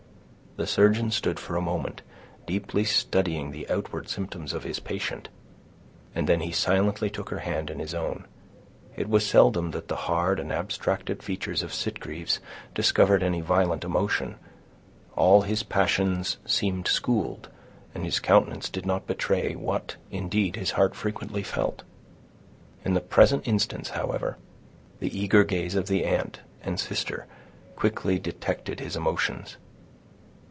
The 0.57 0.67
surgeon 0.67 1.11
stood 1.11 1.39
for 1.39 1.55
a 1.55 1.61
moment, 1.61 2.01
deeply 2.45 2.83
studying 2.83 3.51
the 3.51 3.69
outward 3.69 4.09
symptoms 4.09 4.51
of 4.51 4.65
his 4.65 4.81
patient, 4.81 5.29
and 6.13 6.27
then 6.27 6.41
he 6.41 6.51
silently 6.51 7.09
took 7.09 7.29
her 7.29 7.39
hand 7.39 7.69
in 7.69 7.79
his 7.79 7.95
own. 7.95 8.25
It 8.97 9.07
was 9.07 9.25
seldom 9.25 9.71
that 9.71 9.87
the 9.87 9.95
hard 9.95 10.41
and 10.41 10.51
abstracted 10.51 11.23
features 11.23 11.63
of 11.63 11.73
Sitgreaves 11.73 12.41
discovered 12.75 13.23
any 13.23 13.39
violent 13.39 13.85
emotion; 13.85 14.35
all 15.15 15.43
his 15.43 15.63
passions 15.63 16.37
seemed 16.45 16.85
schooled, 16.89 17.47
and 17.95 18.03
his 18.03 18.19
countenance 18.19 18.67
did 18.69 18.85
not 18.85 19.03
often 19.03 19.07
betray 19.15 19.55
what, 19.55 19.95
indeed, 20.11 20.57
his 20.57 20.71
heart 20.71 20.95
frequently 20.95 21.43
felt. 21.43 21.83
In 22.83 22.93
the 22.93 22.99
present 22.99 23.47
instance, 23.47 23.91
however, 23.91 24.35
the 24.99 25.17
eager 25.17 25.45
gaze 25.45 25.75
of 25.75 25.87
the 25.87 26.03
aunt 26.03 26.41
and 26.61 26.77
sister 26.77 27.25
quickly 27.77 28.19
detected 28.19 28.81
his 28.81 28.97
emotions. 28.97 29.55